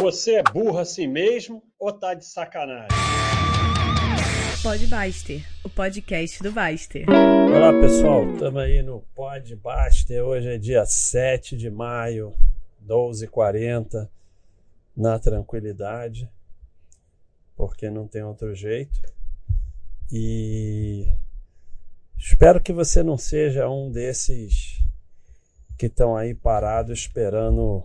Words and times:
Você 0.00 0.36
é 0.36 0.42
burro 0.42 0.78
assim 0.78 1.06
mesmo 1.06 1.62
ou 1.78 1.92
tá 1.92 2.14
de 2.14 2.24
sacanagem? 2.24 2.88
Pod 4.62 4.86
Baster, 4.86 5.46
o 5.62 5.68
podcast 5.68 6.42
do 6.42 6.50
Baster. 6.50 7.04
Olá 7.08 7.78
pessoal, 7.78 8.32
estamos 8.32 8.62
aí 8.62 8.82
no 8.82 9.00
Pod 9.14 9.54
Baster. 9.56 10.24
Hoje 10.24 10.54
é 10.54 10.58
dia 10.58 10.86
7 10.86 11.58
de 11.58 11.70
maio, 11.70 12.34
12h40, 12.86 14.08
na 14.96 15.18
tranquilidade, 15.18 16.28
porque 17.54 17.90
não 17.90 18.08
tem 18.08 18.22
outro 18.22 18.54
jeito. 18.54 18.98
E 20.10 21.06
espero 22.16 22.62
que 22.62 22.72
você 22.72 23.02
não 23.02 23.18
seja 23.18 23.68
um 23.68 23.90
desses 23.90 24.80
que 25.76 25.86
estão 25.86 26.16
aí 26.16 26.34
parados 26.34 27.00
esperando 27.00 27.84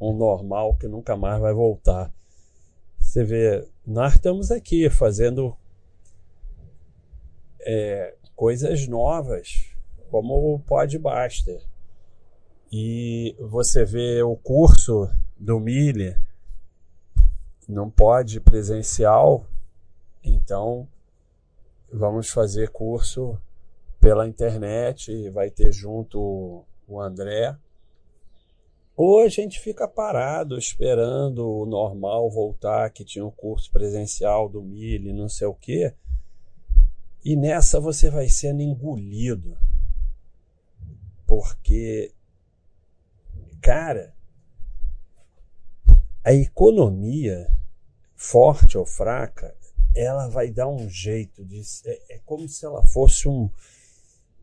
um 0.00 0.16
normal 0.16 0.76
que 0.76 0.88
nunca 0.88 1.16
mais 1.16 1.40
vai 1.40 1.52
voltar. 1.52 2.12
Você 2.98 3.24
vê, 3.24 3.68
nós 3.86 4.14
estamos 4.14 4.50
aqui 4.50 4.88
fazendo 4.90 5.56
é, 7.60 8.14
coisas 8.34 8.86
novas, 8.86 9.74
como 10.10 10.54
o 10.54 10.58
Podbuster. 10.58 11.62
E 12.72 13.36
você 13.38 13.84
vê 13.84 14.22
o 14.22 14.36
curso 14.36 15.08
do 15.36 15.60
Mille, 15.60 16.16
não 17.68 17.88
pode 17.88 18.40
presencial, 18.40 19.46
então 20.22 20.88
vamos 21.92 22.30
fazer 22.30 22.70
curso 22.70 23.38
pela 24.00 24.26
internet, 24.26 25.30
vai 25.30 25.50
ter 25.50 25.72
junto 25.72 26.64
o 26.86 27.00
André 27.00 27.56
ou 28.96 29.20
a 29.20 29.28
gente 29.28 29.58
fica 29.58 29.88
parado 29.88 30.56
esperando 30.56 31.48
o 31.48 31.66
normal 31.66 32.30
voltar, 32.30 32.90
que 32.90 33.04
tinha 33.04 33.24
um 33.24 33.30
curso 33.30 33.70
presencial 33.70 34.48
do 34.48 34.62
Mille, 34.62 35.12
não 35.12 35.28
sei 35.28 35.48
o 35.48 35.54
quê. 35.54 35.92
E 37.24 37.34
nessa 37.34 37.80
você 37.80 38.08
vai 38.08 38.28
sendo 38.28 38.62
engolido. 38.62 39.56
Porque, 41.26 42.12
cara, 43.60 44.14
a 46.22 46.32
economia, 46.32 47.50
forte 48.14 48.78
ou 48.78 48.86
fraca, 48.86 49.56
ela 49.96 50.28
vai 50.28 50.50
dar 50.50 50.68
um 50.68 50.88
jeito 50.88 51.44
de. 51.44 51.62
É, 51.86 52.14
é 52.16 52.20
como 52.24 52.48
se 52.48 52.64
ela 52.64 52.86
fosse 52.86 53.28
um, 53.28 53.50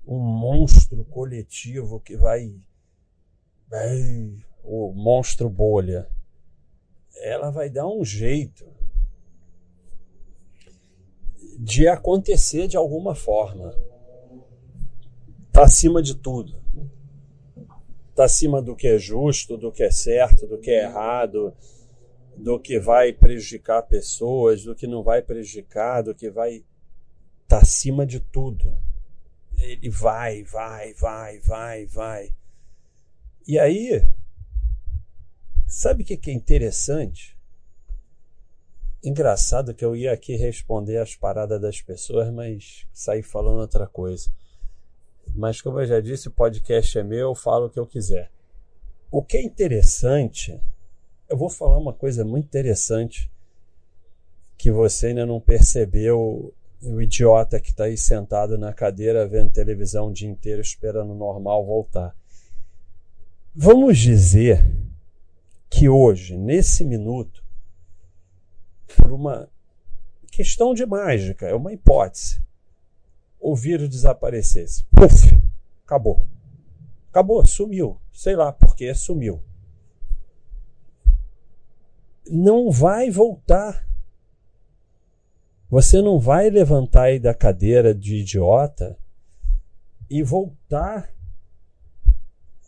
um 0.06 0.20
monstro 0.20 1.06
coletivo 1.06 2.02
que 2.02 2.18
vai 2.18 2.53
o 4.64 4.92
monstro 4.94 5.50
bolha, 5.50 6.08
ela 7.17 7.50
vai 7.52 7.70
dar 7.70 7.88
um 7.88 8.04
jeito 8.04 8.66
de 11.59 11.88
acontecer 11.88 12.68
de 12.68 12.76
alguma 12.76 13.14
forma. 13.14 13.76
Está 15.48 15.64
acima 15.64 16.02
de 16.02 16.16
tudo. 16.16 16.59
Está 18.09 18.26
acima 18.26 18.62
do 18.62 18.76
que 18.76 18.88
é 18.88 18.98
justo, 18.98 19.58
do 19.58 19.72
que 19.72 19.84
é 19.84 19.92
certo, 19.92 20.48
do 20.48 20.58
que 20.58 20.72
é 20.72 20.84
errado, 20.84 21.53
do 22.36 22.59
que 22.59 22.80
vai 22.80 23.14
prejudicar 23.14 23.84
pessoas, 23.84 24.64
do 24.64 24.73
que 24.73 24.88
não 24.88 25.03
vai 25.03 25.22
prejudicar, 25.22 26.02
do 26.02 26.16
que 26.16 26.30
vai. 26.30 26.64
Está 27.44 27.59
acima 27.59 28.06
de 28.06 28.20
tudo. 28.20 28.75
Ele 29.58 29.90
vai, 29.90 30.44
vai, 30.44 30.94
vai, 30.94 31.40
vai, 31.40 31.86
vai. 31.86 32.34
E 33.48 33.59
aí, 33.59 34.03
sabe 35.72 36.03
o 36.03 36.05
que, 36.05 36.30
é 36.30 36.33
interessante? 36.33 37.38
Engraçado 39.02 39.73
que 39.73 39.86
eu 39.86 39.95
ia 39.95 40.11
aqui 40.11 40.36
responder 40.36 40.97
as 40.97 41.16
paradas 41.16 41.61
das 41.61 41.81
pessoas, 41.81 42.31
mas 42.31 42.86
saí 42.91 43.23
falando 43.23 43.61
outra 43.61 43.88
coisa. 43.88 44.30
Mas 45.34 45.62
como 45.62 45.79
eu 45.79 45.85
já 45.85 46.01
disse, 46.01 46.28
o 46.28 46.31
podcast 46.31 47.00
é 47.00 47.03
meu, 47.03 47.29
eu 47.29 47.35
falo 47.35 47.68
o 47.68 47.69
que 47.69 47.79
eu 47.79 47.88
quiser. 47.88 48.29
O 49.09 49.23
que 49.23 49.38
é 49.38 49.41
interessante, 49.41 50.62
eu 51.29 51.38
vou 51.38 51.50
falar 51.50 51.78
uma 51.78 51.94
coisa 51.94 52.25
muito 52.25 52.46
interessante 52.46 53.31
que 54.57 54.72
você 54.72 55.07
ainda 55.07 55.25
não 55.25 55.40
percebeu, 55.40 56.53
o 56.84 57.01
idiota 57.01 57.62
que 57.62 57.69
está 57.69 57.85
aí 57.85 57.97
sentado 57.97 58.57
na 58.57 58.73
cadeira 58.73 59.25
vendo 59.25 59.51
televisão 59.51 60.07
o 60.07 60.13
dia 60.13 60.29
inteiro 60.29 60.62
esperando 60.62 61.13
o 61.13 61.17
normal 61.17 61.66
voltar. 61.66 62.13
Vamos 63.56 63.97
dizer 63.97 64.81
que 65.72 65.88
hoje, 65.88 66.38
nesse 66.38 66.84
minuto, 66.84 67.42
por 68.86 69.14
uma 69.14 69.50
questão 70.30 70.74
de 70.74 70.86
mágica, 70.86 71.48
é 71.48 71.56
uma 71.56 71.72
hipótese, 71.72 72.42
o 73.40 73.56
vírus 73.56 73.88
desaparecesse. 73.88 74.86
Puf, 74.92 75.42
acabou. 75.86 76.28
Acabou, 77.09 77.46
sumiu. 77.48 78.00
Sei 78.12 78.36
lá 78.36 78.52
por 78.52 78.76
que 78.76 78.94
sumiu. 78.94 79.42
Não 82.30 82.70
vai 82.70 83.09
voltar. 83.09 83.88
Você 85.70 86.02
não 86.02 86.20
vai 86.20 86.50
levantar 86.50 87.03
aí 87.03 87.20
da 87.20 87.34
cadeira 87.34 87.96
de 87.96 88.18
idiota 88.18 89.00
e 90.09 90.22
voltar 90.22 91.09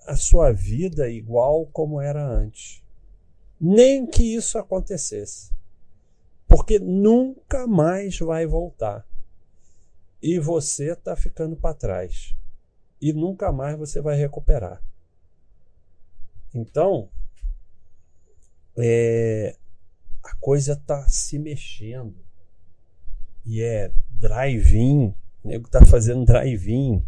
a 0.08 0.16
sua 0.16 0.54
vida 0.54 1.10
igual 1.10 1.66
como 1.68 2.00
era 2.00 2.26
antes. 2.26 2.83
Nem 3.66 4.06
que 4.06 4.36
isso 4.36 4.58
acontecesse. 4.58 5.54
Porque 6.46 6.80
nunca 6.80 7.66
mais 7.66 8.20
vai 8.20 8.46
voltar. 8.46 9.08
E 10.22 10.38
você 10.38 10.92
está 10.92 11.16
ficando 11.16 11.56
para 11.56 11.74
trás. 11.74 12.36
E 13.00 13.14
nunca 13.14 13.54
mais 13.54 13.78
você 13.78 14.02
vai 14.02 14.18
recuperar. 14.18 14.84
Então, 16.54 17.10
é, 18.78 19.56
a 20.22 20.36
coisa 20.36 20.74
está 20.74 21.08
se 21.08 21.40
mexendo. 21.40 22.18
E 23.46 23.62
é 23.62 23.94
drive-in, 24.10 25.16
o 25.42 25.48
nego 25.48 25.68
está 25.68 25.86
fazendo 25.86 26.26
drive-in. 26.26 27.02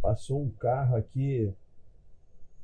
Passou 0.00 0.42
um 0.42 0.48
carro 0.48 0.96
aqui 0.96 1.54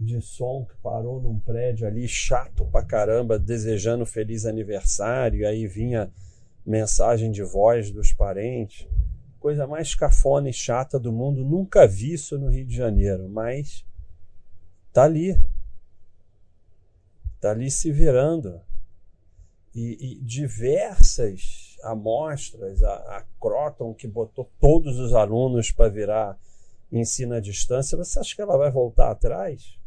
de 0.05 0.21
som 0.21 0.65
que 0.65 0.77
parou 0.83 1.21
num 1.21 1.39
prédio 1.39 1.87
ali, 1.87 2.07
chato 2.09 2.65
pra 2.67 2.85
caramba, 2.85 3.39
desejando 3.39 4.05
feliz 4.05 4.45
aniversário, 4.45 5.41
e 5.41 5.47
aí 5.47 5.67
vinha 5.67 6.11
mensagem 6.65 7.31
de 7.31 7.43
voz 7.43 7.91
dos 7.91 8.13
parentes. 8.13 8.87
Coisa 9.39 9.67
mais 9.67 9.95
cafona 9.95 10.49
e 10.49 10.53
chata 10.53 10.99
do 10.99 11.13
mundo. 11.13 11.45
Nunca 11.45 11.87
vi 11.87 12.13
isso 12.13 12.39
no 12.39 12.49
Rio 12.49 12.65
de 12.65 12.77
Janeiro, 12.77 13.29
mas 13.29 13.85
tá 14.93 15.05
ali. 15.05 15.37
Tá 17.41 17.51
ali 17.51 17.71
se 17.71 17.91
virando. 17.91 18.61
E, 19.75 20.13
e 20.13 20.21
diversas 20.21 21.77
amostras, 21.83 22.83
a, 22.83 22.95
a 23.19 23.25
Croton, 23.41 23.95
que 23.95 24.07
botou 24.07 24.49
todos 24.61 24.99
os 24.99 25.15
alunos 25.15 25.73
para 25.73 25.89
virar 25.89 26.39
ensino 26.93 27.34
à 27.34 27.41
distância, 27.41 27.97
você 27.97 28.19
acha 28.19 28.37
que 28.37 28.43
ela 28.43 28.59
vai 28.59 28.71
voltar 28.71 29.11
atrás? 29.11 29.79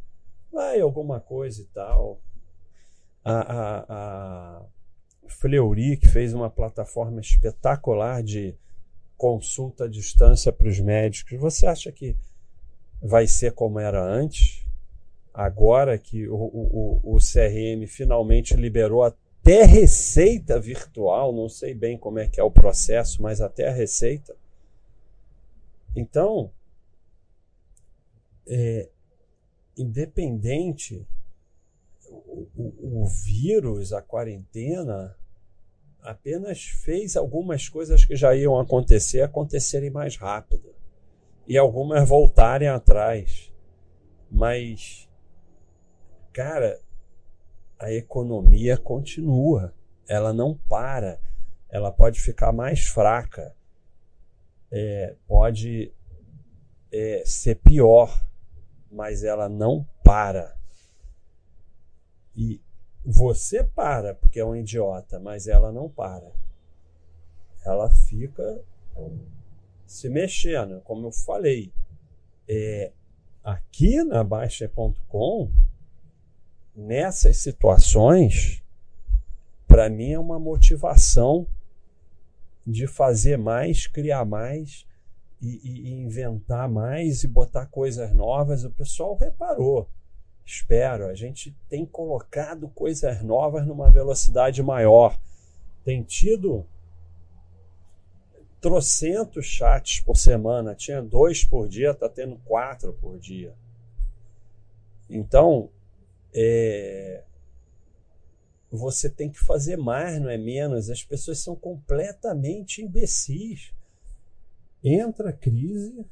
Vai 0.55 0.79
alguma 0.79 1.19
coisa 1.19 1.61
e 1.61 1.65
tal. 1.65 2.21
A, 3.23 3.39
a, 3.39 3.85
a 3.89 4.65
Fleury, 5.27 5.97
que 5.97 6.07
fez 6.07 6.33
uma 6.33 6.49
plataforma 6.49 7.19
espetacular 7.19 8.23
de 8.23 8.55
consulta 9.17 9.83
à 9.83 9.87
distância 9.87 10.51
para 10.51 10.67
os 10.67 10.79
médicos, 10.79 11.37
você 11.37 11.67
acha 11.67 11.91
que 11.91 12.15
vai 13.01 13.27
ser 13.27 13.51
como 13.51 13.79
era 13.79 14.01
antes? 14.01 14.65
Agora 15.33 15.97
que 15.97 16.27
o, 16.27 16.35
o, 16.35 17.15
o 17.15 17.17
CRM 17.17 17.85
finalmente 17.87 18.55
liberou 18.55 19.03
até 19.03 19.63
receita 19.65 20.57
virtual, 20.59 21.33
não 21.33 21.49
sei 21.49 21.73
bem 21.73 21.97
como 21.97 22.19
é 22.19 22.27
que 22.27 22.39
é 22.39 22.43
o 22.43 22.51
processo, 22.51 23.21
mas 23.21 23.41
até 23.41 23.67
a 23.67 23.73
receita. 23.73 24.33
Então, 25.95 26.51
é, 28.47 28.89
independente, 29.77 31.07
o, 32.09 32.47
o, 32.55 33.01
o 33.01 33.05
vírus, 33.07 33.93
a 33.93 34.01
quarentena, 34.01 35.15
apenas 36.01 36.63
fez 36.63 37.15
algumas 37.17 37.67
coisas 37.67 38.05
que 38.05 38.15
já 38.15 38.35
iam 38.35 38.59
acontecer 38.59 39.21
acontecerem 39.21 39.89
mais 39.89 40.15
rápido 40.15 40.73
e 41.47 41.57
algumas 41.57 42.07
voltarem 42.07 42.67
atrás. 42.67 43.51
Mas, 44.29 45.09
cara, 46.31 46.79
a 47.79 47.91
economia 47.91 48.77
continua, 48.77 49.73
ela 50.07 50.33
não 50.33 50.57
para, 50.69 51.19
ela 51.69 51.91
pode 51.91 52.19
ficar 52.19 52.51
mais 52.51 52.81
fraca, 52.87 53.55
é, 54.71 55.15
pode 55.27 55.91
é, 56.91 57.23
ser 57.25 57.55
pior, 57.55 58.25
mas 58.95 59.25
ela 59.25 59.49
não 59.49 59.85
para. 60.01 60.55
E 62.33 62.61
você 63.05 63.61
para, 63.61 64.15
porque 64.15 64.39
é 64.39 64.45
um 64.45 64.55
idiota, 64.55 65.19
mas 65.19 65.47
ela 65.47 65.69
não 65.69 65.89
para. 65.89 66.31
Ela 67.65 67.91
fica 67.91 68.63
se 69.85 70.07
mexendo, 70.09 70.79
como 70.81 71.07
eu 71.07 71.11
falei. 71.11 71.73
É, 72.47 72.93
aqui 73.43 74.01
na 74.01 74.23
Baixa.com, 74.23 75.51
nessas 76.73 77.37
situações, 77.37 78.63
para 79.67 79.89
mim 79.89 80.11
é 80.11 80.19
uma 80.19 80.39
motivação 80.39 81.45
de 82.65 82.87
fazer 82.87 83.37
mais, 83.37 83.87
criar 83.87 84.23
mais 84.23 84.87
e, 85.41 85.59
e, 85.63 85.93
inventar 85.93 86.69
mais 86.69 87.23
e 87.23 87.27
botar 87.27 87.65
coisas 87.67 88.13
novas. 88.13 88.63
O 88.63 88.71
pessoal 88.71 89.15
reparou. 89.15 89.89
Espero, 90.45 91.07
a 91.07 91.15
gente 91.15 91.55
tem 91.67 91.85
colocado 91.85 92.69
coisas 92.69 93.23
novas 93.23 93.65
numa 93.65 93.89
velocidade 93.89 94.61
maior. 94.61 95.19
Tem 95.83 96.03
tido 96.03 96.65
trocentos 98.61 99.45
chats 99.45 99.99
por 99.99 100.17
semana, 100.17 100.73
tinha 100.73 101.01
dois 101.01 101.43
por 101.43 101.67
dia, 101.67 101.91
está 101.91 102.09
tendo 102.09 102.37
quatro 102.45 102.93
por 102.93 103.19
dia. 103.19 103.53
Então, 105.09 105.69
é, 106.33 107.23
você 108.71 109.09
tem 109.09 109.29
que 109.29 109.39
fazer 109.39 109.77
mais, 109.77 110.19
não 110.19 110.29
é 110.29 110.37
menos. 110.37 110.89
As 110.89 111.03
pessoas 111.03 111.39
são 111.39 111.55
completamente 111.55 112.81
imbecis. 112.81 113.71
Entra 114.87 115.31
a 115.31 115.33
crise, 115.33 116.05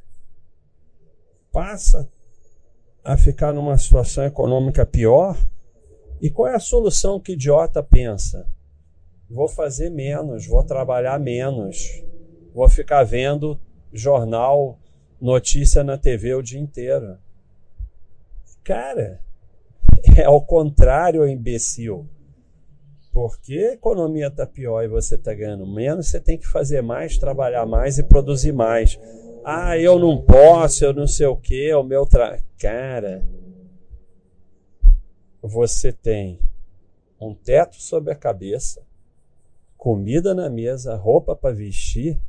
passa 1.52 2.12
a 3.04 3.16
ficar 3.16 3.54
numa 3.54 3.78
situação 3.78 4.26
econômica 4.26 4.84
pior. 4.84 5.38
E 6.20 6.28
qual 6.32 6.48
é 6.48 6.56
a 6.56 6.60
solução 6.60 7.20
que 7.20 7.34
o 7.34 7.36
idiota 7.36 7.84
pensa? 7.84 8.50
Vou 9.30 9.48
fazer 9.48 9.92
menos, 9.92 10.48
vou 10.48 10.64
trabalhar 10.64 11.20
menos, 11.20 12.04
vou 12.52 12.68
ficar 12.68 13.04
vendo 13.04 13.60
jornal, 13.92 14.80
notícia 15.22 15.84
na 15.84 15.96
TV 15.96 16.34
o 16.34 16.42
dia 16.42 16.60
inteiro. 16.60 17.20
Cara, 18.64 19.22
é 20.18 20.24
ao 20.24 20.42
contrário, 20.42 21.28
imbecil. 21.28 22.10
Porque 23.14 23.54
a 23.60 23.74
economia 23.74 24.28
está 24.28 24.46
pior 24.46 24.84
e 24.84 24.88
você 24.88 25.16
está 25.16 25.34
ganhando 25.36 25.68
menos, 25.68 26.08
você 26.08 26.20
tem 26.20 26.36
que 26.36 26.48
fazer 26.48 26.82
mais, 26.82 27.18
trabalhar 27.18 27.66
mais 27.66 28.00
e 28.00 28.04
produzir 28.04 28.52
mais. 28.52 29.00
Ah, 29.46 29.78
eu 29.78 30.00
não 30.00 30.20
posso, 30.20 30.84
eu 30.84 30.94
não 30.94 31.06
sei 31.06 31.28
o 31.28 31.38
que, 31.38 31.72
o 31.76 31.84
meu 31.84 32.08
tra... 32.08 32.40
Cara, 32.58 33.24
você 35.42 35.92
tem 35.92 36.40
um 37.22 37.36
teto 37.36 37.76
sobre 37.76 38.12
a 38.12 38.16
cabeça, 38.16 38.82
comida 39.78 40.34
na 40.34 40.50
mesa, 40.50 40.96
roupa 40.96 41.36
para 41.36 41.54
vestir, 41.54 42.20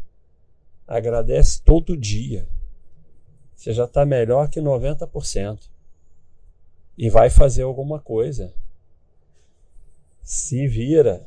agradece 0.87 1.63
todo 1.63 1.97
dia. 1.97 2.47
Você 3.55 3.73
já 3.73 3.85
está 3.85 4.05
melhor 4.05 4.51
que 4.51 4.61
90%. 4.61 5.71
E 6.99 7.09
vai 7.09 7.31
fazer 7.31 7.63
alguma 7.63 7.99
coisa. 7.99 8.53
Se 10.45 10.67
vira, 10.67 11.27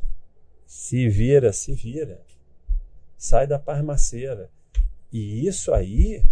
se 0.67 1.09
vira, 1.09 1.51
se 1.51 1.73
vira. 1.73 2.21
Sai 3.17 3.47
da 3.47 3.57
parmaceira. 3.57 4.47
E 5.11 5.47
isso 5.47 5.73
aí 5.73 6.23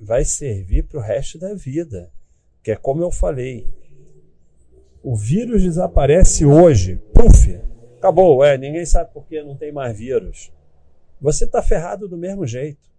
vai 0.00 0.24
servir 0.24 0.84
para 0.84 0.98
o 0.98 1.02
resto 1.02 1.38
da 1.38 1.52
vida. 1.52 2.10
Que 2.62 2.70
é 2.70 2.76
como 2.76 3.02
eu 3.02 3.10
falei. 3.10 3.68
O 5.02 5.14
vírus 5.14 5.62
desaparece 5.62 6.46
hoje. 6.46 6.96
Puf! 7.12 7.60
Acabou. 7.98 8.42
É, 8.42 8.56
ninguém 8.56 8.86
sabe 8.86 9.12
por 9.12 9.26
que 9.26 9.42
não 9.42 9.54
tem 9.54 9.70
mais 9.70 9.94
vírus. 9.94 10.50
Você 11.20 11.44
está 11.44 11.60
ferrado 11.60 12.08
do 12.08 12.16
mesmo 12.16 12.46
jeito. 12.46 12.90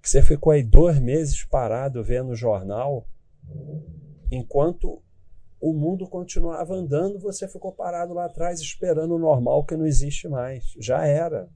Você 0.00 0.22
ficou 0.22 0.50
aí 0.50 0.62
dois 0.62 0.98
meses 0.98 1.44
parado 1.44 2.02
vendo 2.02 2.30
o 2.30 2.36
jornal, 2.36 3.06
enquanto 4.32 5.02
o 5.60 5.74
mundo 5.74 6.08
continuava 6.08 6.74
andando, 6.74 7.18
você 7.18 7.46
ficou 7.46 7.70
parado 7.72 8.14
lá 8.14 8.24
atrás 8.24 8.60
esperando 8.60 9.14
o 9.14 9.18
normal 9.18 9.64
que 9.64 9.76
não 9.76 9.86
existe 9.86 10.26
mais. 10.26 10.74
Já 10.78 11.06
era. 11.06 11.48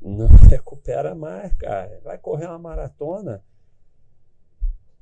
Não 0.00 0.26
recupera 0.48 1.14
mais, 1.14 1.52
cara. 1.54 2.00
Vai 2.02 2.16
correr 2.16 2.46
uma 2.46 2.58
maratona. 2.58 3.44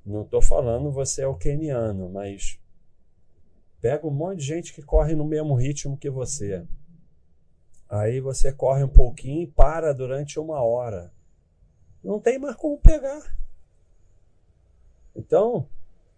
Não 0.04 0.22
estou 0.22 0.42
falando 0.42 0.90
você 0.90 1.22
é 1.22 1.26
o 1.26 1.36
keniano, 1.36 2.08
mas 2.10 2.58
pega 3.80 4.06
um 4.06 4.10
monte 4.10 4.38
de 4.38 4.46
gente 4.46 4.74
que 4.74 4.82
corre 4.82 5.14
no 5.14 5.24
mesmo 5.24 5.54
ritmo 5.54 5.96
que 5.96 6.10
você. 6.10 6.66
Aí 7.88 8.20
você 8.20 8.52
corre 8.52 8.82
um 8.82 8.88
pouquinho 8.88 9.42
e 9.42 9.46
para 9.46 9.92
durante 9.92 10.40
uma 10.40 10.60
hora. 10.60 11.12
Não 12.02 12.20
tem 12.20 12.38
mais 12.38 12.56
como 12.56 12.78
pegar. 12.78 13.36
Então, 15.14 15.68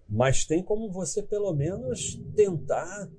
mas 0.09 0.47
tem 0.47 0.63
como 0.63 0.91
você 0.91 1.23
pelo 1.23 1.53
menos 1.53 2.19
tentar. 2.35 3.11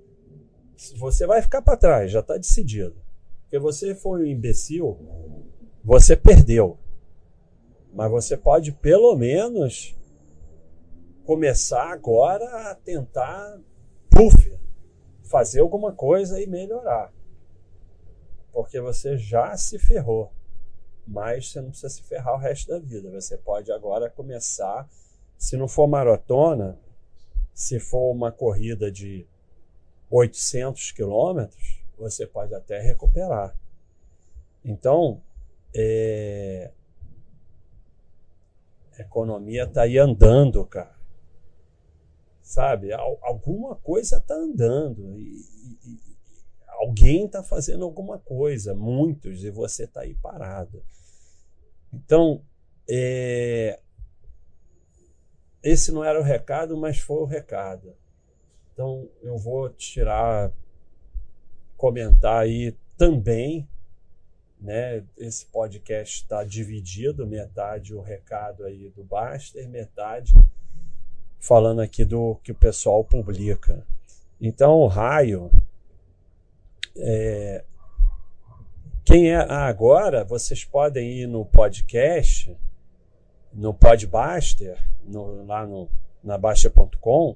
Você 0.97 1.27
vai 1.27 1.41
ficar 1.41 1.61
para 1.61 1.77
trás, 1.77 2.11
já 2.11 2.21
está 2.21 2.35
decidido. 2.35 2.95
Porque 3.43 3.59
você 3.59 3.93
foi 3.93 4.21
um 4.21 4.25
imbecil, 4.25 4.97
você 5.83 6.15
perdeu. 6.15 6.79
Mas 7.93 8.09
você 8.09 8.35
pode 8.35 8.71
pelo 8.71 9.15
menos 9.15 9.95
começar 11.25 11.91
agora 11.91 12.71
a 12.71 12.75
tentar, 12.75 13.59
puf, 14.09 14.57
fazer 15.23 15.59
alguma 15.59 15.93
coisa 15.93 16.41
e 16.41 16.47
melhorar. 16.47 17.13
Porque 18.51 18.79
você 18.79 19.15
já 19.17 19.55
se 19.57 19.77
ferrou. 19.77 20.31
Mas 21.05 21.51
você 21.51 21.61
não 21.61 21.69
precisa 21.69 21.89
se 21.89 22.03
ferrar 22.03 22.35
o 22.35 22.39
resto 22.39 22.69
da 22.69 22.79
vida. 22.79 23.11
Você 23.11 23.37
pode 23.37 23.71
agora 23.71 24.09
começar 24.09 24.87
se 25.39 25.55
não 25.55 25.69
for 25.69 25.87
maratona, 25.87 26.77
se 27.53 27.79
for 27.79 28.11
uma 28.11 28.29
corrida 28.29 28.91
de 28.91 29.25
800 30.11 30.91
quilômetros, 30.91 31.81
você 31.97 32.27
pode 32.27 32.53
até 32.53 32.81
recuperar. 32.81 33.57
Então, 34.65 35.23
é... 35.73 36.71
a 38.97 39.01
economia 39.01 39.63
está 39.63 39.83
aí 39.83 39.97
andando, 39.97 40.65
cara. 40.65 40.99
Sabe? 42.41 42.91
Alguma 42.91 43.77
coisa 43.77 44.17
está 44.17 44.35
andando. 44.35 45.17
E, 45.17 45.39
e, 45.85 45.99
alguém 46.67 47.25
está 47.25 47.41
fazendo 47.41 47.85
alguma 47.85 48.19
coisa, 48.19 48.75
muitos, 48.75 49.41
e 49.45 49.49
você 49.49 49.85
está 49.85 50.01
aí 50.01 50.15
parado. 50.15 50.83
Então, 51.93 52.43
é, 52.89 53.79
esse 55.63 55.91
não 55.91 56.03
era 56.03 56.19
o 56.19 56.23
recado, 56.23 56.77
mas 56.77 56.99
foi 56.99 57.17
o 57.17 57.25
recado. 57.25 57.93
Então 58.73 59.09
eu 59.21 59.37
vou 59.37 59.69
tirar, 59.69 60.51
comentar 61.75 62.43
aí 62.43 62.75
também, 62.97 63.67
né? 64.59 65.03
Esse 65.17 65.45
podcast 65.45 66.23
está 66.23 66.43
dividido, 66.43 67.27
metade 67.27 67.93
o 67.93 68.01
recado 68.01 68.63
aí 68.65 68.89
do 68.89 69.03
Baster, 69.03 69.67
metade 69.67 70.33
falando 71.39 71.81
aqui 71.81 72.03
do 72.03 72.35
que 72.43 72.51
o 72.51 72.55
pessoal 72.55 73.03
publica. 73.03 73.85
Então 74.39 74.79
o 74.79 74.87
raio 74.87 75.51
é, 76.97 77.63
quem 79.05 79.31
é 79.31 79.37
ah, 79.37 79.65
agora, 79.65 80.23
vocês 80.23 80.63
podem 80.63 81.21
ir 81.21 81.27
no 81.27 81.45
podcast 81.45 82.55
no 83.53 83.73
Podbuster, 83.73 84.77
no, 85.03 85.45
lá 85.45 85.65
no, 85.65 85.89
na 86.23 86.37
Baixa.com, 86.37 87.35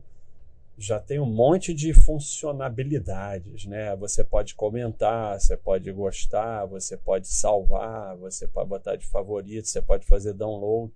já 0.78 1.00
tem 1.00 1.20
um 1.20 1.26
monte 1.26 1.74
de 1.74 1.94
funcionalidades, 1.94 3.66
né? 3.66 3.96
Você 3.98 4.24
pode 4.24 4.56
comentar, 4.56 5.40
você 5.40 5.56
pode 5.56 5.92
gostar, 5.92 6.66
você 6.66 6.98
pode 6.98 7.28
salvar, 7.28 8.18
você 8.18 8.48
pode 8.48 8.70
botar 8.70 8.96
de 8.96 9.06
favorito, 9.06 9.68
você 9.68 9.82
pode 9.82 10.06
fazer 10.06 10.34
download. 10.34 10.92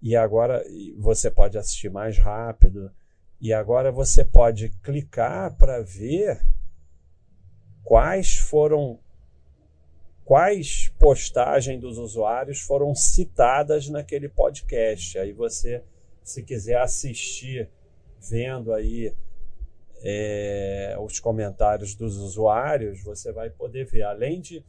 E 0.00 0.16
agora 0.16 0.64
você 0.98 1.30
pode 1.30 1.58
assistir 1.58 1.90
mais 1.90 2.18
rápido. 2.18 2.90
E 3.40 3.52
agora 3.52 3.92
você 3.92 4.24
pode 4.24 4.70
clicar 4.82 5.54
para 5.56 5.82
ver 5.82 6.42
quais 7.84 8.36
foram 8.36 8.98
quais 10.26 10.92
postagens 10.98 11.80
dos 11.80 11.98
usuários 11.98 12.60
foram 12.60 12.92
citadas 12.96 13.88
naquele 13.88 14.28
podcast. 14.28 15.16
Aí 15.20 15.32
você, 15.32 15.84
se 16.24 16.42
quiser 16.42 16.80
assistir 16.80 17.70
vendo 18.28 18.72
aí 18.72 19.14
é, 20.02 20.96
os 21.00 21.20
comentários 21.20 21.94
dos 21.94 22.16
usuários, 22.16 23.04
você 23.04 23.30
vai 23.30 23.50
poder 23.50 23.86
ver. 23.86 24.02
Além 24.02 24.40
de 24.40 24.64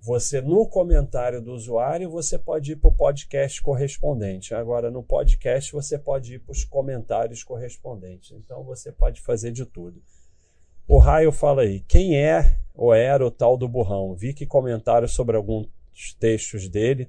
você, 0.00 0.40
no 0.40 0.66
comentário 0.66 1.40
do 1.40 1.52
usuário, 1.52 2.10
você 2.10 2.36
pode 2.36 2.72
ir 2.72 2.76
para 2.76 2.90
o 2.90 2.96
podcast 2.96 3.62
correspondente. 3.62 4.56
Agora, 4.56 4.90
no 4.90 5.04
podcast, 5.04 5.70
você 5.70 5.96
pode 5.96 6.34
ir 6.34 6.38
para 6.40 6.50
os 6.50 6.64
comentários 6.64 7.44
correspondentes. 7.44 8.32
Então, 8.32 8.64
você 8.64 8.90
pode 8.90 9.20
fazer 9.20 9.52
de 9.52 9.64
tudo. 9.64 10.02
O 10.88 10.98
Raio 10.98 11.30
fala 11.30 11.62
aí, 11.62 11.78
quem 11.78 12.18
é 12.18 12.63
ou 12.74 12.92
era 12.92 13.24
o 13.24 13.30
tal 13.30 13.56
do 13.56 13.68
burrão? 13.68 14.14
Vi 14.14 14.34
que 14.34 14.46
comentaram 14.46 15.06
sobre 15.06 15.36
alguns 15.36 15.68
textos 16.18 16.68
dele, 16.68 17.08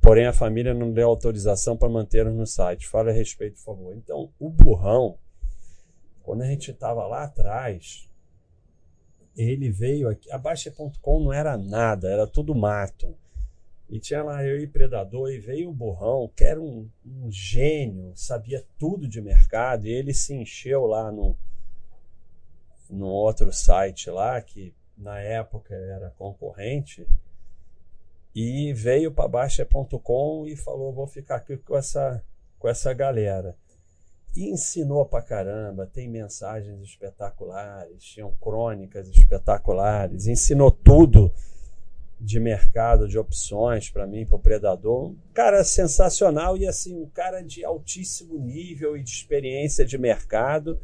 porém 0.00 0.26
a 0.26 0.32
família 0.32 0.74
não 0.74 0.92
deu 0.92 1.08
autorização 1.08 1.76
para 1.76 1.88
manter 1.88 2.26
no 2.26 2.46
site. 2.46 2.88
Fale 2.88 3.10
a 3.10 3.14
respeito, 3.14 3.56
por 3.56 3.76
favor. 3.76 3.96
Então, 3.96 4.30
o 4.38 4.50
burrão, 4.50 5.16
quando 6.22 6.42
a 6.42 6.46
gente 6.46 6.72
estava 6.72 7.06
lá 7.06 7.24
atrás, 7.24 8.10
ele 9.36 9.70
veio 9.70 10.08
aqui. 10.08 10.30
A 10.32 10.38
Baixa.com 10.38 11.20
não 11.20 11.32
era 11.32 11.56
nada, 11.56 12.10
era 12.10 12.26
tudo 12.26 12.54
mato. 12.54 13.16
E 13.88 14.00
tinha 14.00 14.22
lá 14.22 14.44
eu 14.44 14.58
e 14.58 14.66
Predador, 14.66 15.30
e 15.30 15.38
veio 15.38 15.68
o 15.68 15.74
Burrão, 15.74 16.30
que 16.34 16.42
era 16.42 16.60
um, 16.60 16.88
um 17.04 17.30
gênio, 17.30 18.12
sabia 18.16 18.64
tudo 18.78 19.06
de 19.06 19.20
mercado, 19.20 19.86
e 19.86 19.92
ele 19.92 20.14
se 20.14 20.34
encheu 20.34 20.86
lá 20.86 21.12
no, 21.12 21.36
no 22.88 23.06
outro 23.06 23.52
site 23.52 24.08
lá, 24.08 24.40
que 24.40 24.74
na 24.96 25.18
época 25.20 25.74
era 25.74 26.10
concorrente, 26.10 27.06
e 28.34 28.72
veio 28.72 29.12
para 29.12 29.28
Baixa.com 29.28 30.46
e 30.46 30.56
falou: 30.56 30.92
vou 30.92 31.06
ficar 31.06 31.36
aqui 31.36 31.56
com 31.56 31.76
essa, 31.76 32.22
com 32.58 32.68
essa 32.68 32.92
galera. 32.92 33.56
E 34.36 34.50
ensinou 34.50 35.06
pra 35.06 35.22
caramba, 35.22 35.86
tem 35.86 36.08
mensagens 36.08 36.82
espetaculares, 36.82 38.02
tinham 38.02 38.34
crônicas 38.40 39.08
espetaculares, 39.08 40.26
ensinou 40.26 40.72
tudo 40.72 41.32
de 42.20 42.40
mercado, 42.40 43.06
de 43.06 43.16
opções 43.16 43.90
para 43.90 44.06
mim, 44.06 44.26
para 44.26 44.36
o 44.36 44.40
Predador. 44.40 45.10
Um 45.10 45.16
cara 45.32 45.62
sensacional 45.62 46.56
e 46.56 46.66
assim, 46.66 46.96
um 47.00 47.08
cara 47.08 47.42
de 47.42 47.64
altíssimo 47.64 48.36
nível 48.36 48.96
e 48.96 49.02
de 49.04 49.10
experiência 49.10 49.84
de 49.84 49.96
mercado. 49.96 50.80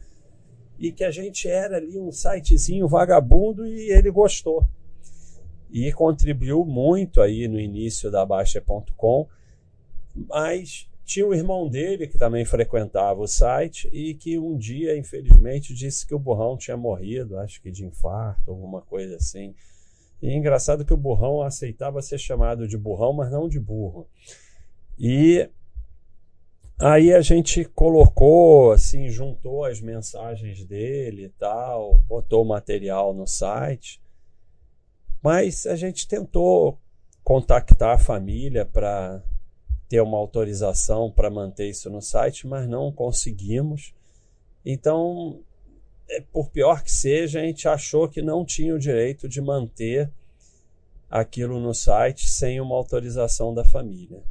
E 0.81 0.91
que 0.91 1.05
a 1.05 1.11
gente 1.13 1.47
era 1.47 1.77
ali 1.77 2.01
um 2.01 2.11
sitezinho 2.11 2.89
vagabundo 2.89 3.65
e 3.67 3.93
ele 3.93 4.11
gostou. 4.11 4.67
E 5.71 5.93
contribuiu 5.93 6.65
muito 6.65 7.21
aí 7.21 7.47
no 7.47 7.61
início 7.61 8.11
da 8.11 8.27
Baixa.com, 8.27 9.29
mas 10.15 10.91
tinha 11.05 11.27
o 11.27 11.35
irmão 11.35 11.69
dele 11.69 12.07
que 12.07 12.17
também 12.17 12.45
frequentava 12.45 13.21
o 13.21 13.27
site 13.27 13.91
e 13.93 14.15
que 14.15 14.39
um 14.39 14.57
dia, 14.57 14.97
infelizmente, 14.97 15.75
disse 15.75 16.07
que 16.07 16.15
o 16.15 16.19
burrão 16.19 16.57
tinha 16.57 16.77
morrido, 16.77 17.39
acho 17.39 17.61
que 17.61 17.71
de 17.71 17.85
infarto, 17.85 18.51
alguma 18.51 18.81
coisa 18.81 19.17
assim. 19.17 19.55
E 20.23 20.29
é 20.29 20.35
engraçado 20.35 20.85
que 20.85 20.95
o 20.95 20.97
burrão 20.97 21.43
aceitava 21.43 22.01
ser 22.01 22.19
chamado 22.19 22.67
de 22.67 22.79
burrão, 22.79 23.13
mas 23.13 23.31
não 23.31 23.49
de 23.49 23.59
burro. 23.59 24.09
E 24.99 25.49
aí 26.81 27.13
a 27.13 27.21
gente 27.21 27.65
colocou, 27.65 28.73
assim, 28.73 29.09
juntou 29.09 29.65
as 29.65 29.81
mensagens 29.81 30.65
dele 30.65 31.27
e 31.27 31.29
tal, 31.29 31.99
botou 32.09 32.43
o 32.43 32.49
material 32.49 33.13
no 33.13 33.27
site. 33.27 34.01
Mas 35.23 35.67
a 35.67 35.77
gente 35.77 36.09
tentou 36.09 36.79
contactar 37.23 37.95
a 37.95 37.99
família 37.99 38.65
para 38.65 39.23
ter 39.89 40.01
uma 40.01 40.17
autorização 40.17 41.11
para 41.11 41.29
manter 41.29 41.69
isso 41.69 41.91
no 41.91 42.01
site, 42.01 42.47
mas 42.47 42.69
não 42.69 42.91
conseguimos. 42.91 43.93
Então, 44.65 45.41
é, 46.09 46.21
por 46.33 46.51
pior 46.51 46.83
que 46.83 46.91
seja, 46.91 47.41
a 47.41 47.43
gente 47.43 47.69
achou 47.69 48.09
que 48.09 48.23
não 48.23 48.45
tinha 48.45 48.75
o 48.75 48.79
direito 48.79 49.29
de 49.29 49.41
manter 49.41 50.11
aquilo 51.11 51.61
no 51.61 51.75
site 51.75 52.31
sem 52.31 52.61
uma 52.61 52.77
autorização 52.77 53.53
da 53.53 53.65
família. 53.65 54.23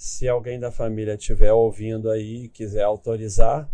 Se 0.00 0.26
alguém 0.26 0.58
da 0.58 0.72
família 0.72 1.12
estiver 1.12 1.52
ouvindo 1.52 2.10
aí 2.10 2.44
e 2.44 2.48
quiser 2.48 2.84
autorizar, 2.84 3.68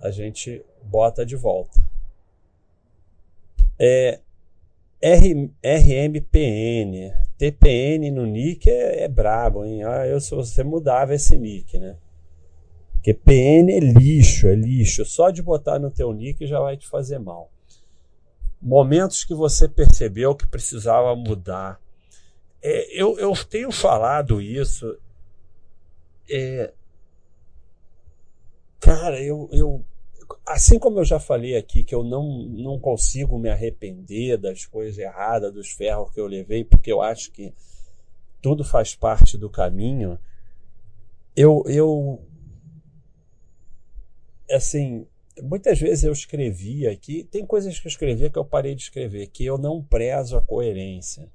a 0.00 0.10
gente 0.10 0.64
bota 0.82 1.26
de 1.26 1.36
volta. 1.36 1.78
É, 3.78 4.18
R, 4.98 5.52
RMPN. 5.62 7.12
TPN 7.36 8.10
no 8.12 8.24
nick 8.24 8.70
é, 8.70 9.02
é 9.02 9.08
brabo, 9.08 9.62
hein? 9.62 9.84
Ah, 9.84 10.06
eu, 10.06 10.22
se 10.22 10.34
você 10.34 10.64
mudava 10.64 11.14
esse 11.14 11.36
nick, 11.36 11.78
né? 11.78 11.98
Porque 12.94 13.12
PN 13.12 13.70
é 13.72 13.78
lixo, 13.78 14.46
é 14.46 14.54
lixo. 14.54 15.04
Só 15.04 15.28
de 15.28 15.42
botar 15.42 15.78
no 15.78 15.90
teu 15.90 16.14
nick 16.14 16.46
já 16.46 16.60
vai 16.60 16.78
te 16.78 16.88
fazer 16.88 17.18
mal. 17.18 17.50
Momentos 18.58 19.22
que 19.22 19.34
você 19.34 19.68
percebeu 19.68 20.34
que 20.34 20.46
precisava 20.46 21.14
mudar. 21.14 21.78
É, 22.62 22.98
eu, 22.98 23.18
eu 23.18 23.34
tenho 23.44 23.70
falado 23.70 24.40
isso. 24.40 24.96
É, 26.34 26.72
cara, 28.80 29.22
eu, 29.22 29.50
eu 29.52 29.84
assim 30.46 30.78
como 30.78 30.98
eu 30.98 31.04
já 31.04 31.20
falei 31.20 31.56
aqui 31.56 31.84
que 31.84 31.94
eu 31.94 32.02
não, 32.02 32.44
não 32.48 32.78
consigo 32.80 33.38
me 33.38 33.50
arrepender 33.50 34.38
das 34.38 34.64
coisas 34.64 34.96
erradas, 34.96 35.52
dos 35.52 35.70
ferros 35.70 36.10
que 36.10 36.18
eu 36.18 36.26
levei, 36.26 36.64
porque 36.64 36.90
eu 36.90 37.02
acho 37.02 37.30
que 37.32 37.52
tudo 38.40 38.64
faz 38.64 38.94
parte 38.94 39.36
do 39.36 39.50
caminho, 39.50 40.18
eu, 41.36 41.62
eu 41.66 42.26
assim, 44.50 45.06
muitas 45.42 45.78
vezes 45.78 46.04
eu 46.04 46.12
escrevi 46.12 46.86
aqui, 46.86 47.24
tem 47.24 47.44
coisas 47.44 47.78
que 47.78 47.86
eu 47.86 47.90
escrevia 47.90 48.30
que 48.30 48.38
eu 48.38 48.44
parei 48.44 48.74
de 48.74 48.82
escrever, 48.82 49.26
que 49.28 49.44
eu 49.44 49.58
não 49.58 49.82
prezo 49.82 50.36
a 50.36 50.42
coerência. 50.42 51.30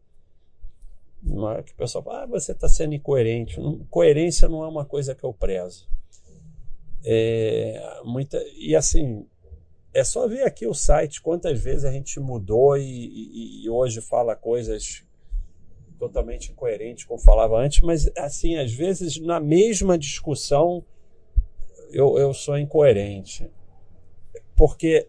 Não 1.21 1.51
é 1.51 1.63
que 1.63 1.71
o 1.71 1.75
pessoal 1.75 2.03
fala, 2.03 2.23
ah, 2.23 2.27
você 2.27 2.51
está 2.51 2.67
sendo 2.67 2.93
incoerente. 2.93 3.59
coerência 3.89 4.47
não 4.47 4.63
é 4.63 4.67
uma 4.67 4.85
coisa 4.85 5.15
que 5.15 5.23
eu 5.23 5.33
prezo. 5.33 5.89
É, 7.03 8.01
muita, 8.03 8.41
e 8.55 8.75
assim, 8.75 9.25
é 9.93 10.03
só 10.03 10.27
ver 10.27 10.43
aqui 10.43 10.67
o 10.67 10.73
site 10.73 11.21
quantas 11.21 11.59
vezes 11.59 11.85
a 11.85 11.91
gente 11.91 12.19
mudou 12.19 12.77
e, 12.77 12.83
e, 12.83 13.65
e 13.65 13.69
hoje 13.69 14.01
fala 14.01 14.35
coisas 14.35 15.03
totalmente 15.97 16.51
incoerentes 16.51 17.05
como 17.05 17.19
falava 17.19 17.57
antes, 17.57 17.81
mas 17.81 18.09
assim, 18.15 18.57
às 18.57 18.71
vezes 18.71 19.19
na 19.19 19.39
mesma 19.39 19.97
discussão 19.97 20.85
eu, 21.91 22.17
eu 22.17 22.33
sou 22.33 22.57
incoerente. 22.57 23.49
Porque 24.55 25.07